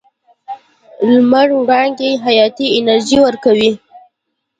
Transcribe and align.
لمر 1.11 1.47
وړانګې 1.59 2.09
حیاتي 2.25 2.67
انرژي 2.77 3.17
ورکوي. 3.25 3.71